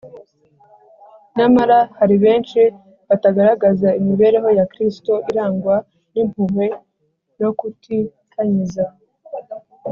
nyamara 1.37 1.79
hari 1.97 2.15
benshi 2.23 2.59
batagaragaza 3.07 3.87
imibereho 3.99 4.49
ya 4.57 4.65
kristo 4.71 5.13
irangwa 5.29 5.75
n’impuhwe 6.13 6.65
no 7.41 7.49
kutikanyiza 7.59 8.85